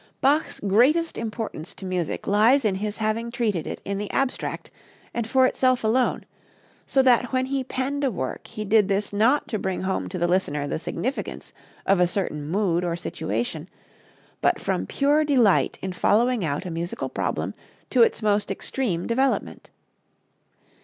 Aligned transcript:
Bach's 0.19 0.59
greatest 0.59 1.15
importance 1.15 1.75
to 1.75 1.85
music 1.85 2.25
lies 2.25 2.65
in 2.65 2.73
his 2.73 2.97
having 2.97 3.29
treated 3.29 3.67
it 3.67 3.79
in 3.85 3.99
the 3.99 4.09
abstract 4.09 4.71
and 5.13 5.29
for 5.29 5.45
itself 5.45 5.83
alone, 5.83 6.25
so 6.87 7.03
that 7.03 7.31
when 7.31 7.45
he 7.45 7.63
penned 7.63 8.03
a 8.03 8.09
work 8.09 8.47
he 8.47 8.65
did 8.65 8.87
this 8.87 9.13
not 9.13 9.47
to 9.47 9.59
bring 9.59 9.83
home 9.83 10.09
to 10.09 10.17
the 10.17 10.27
listener 10.27 10.65
the 10.67 10.79
significance 10.79 11.53
of 11.85 11.99
a 11.99 12.07
certain 12.07 12.43
mood 12.43 12.83
or 12.83 12.95
situation, 12.95 13.69
but 14.41 14.59
from 14.59 14.87
pure 14.87 15.23
delight 15.23 15.77
in 15.83 15.93
following 15.93 16.43
out 16.43 16.65
a 16.65 16.71
musical 16.71 17.07
problem 17.07 17.53
to 17.91 18.01
its 18.01 18.23
most 18.23 18.49
extreme 18.49 19.05
development. 19.05 19.69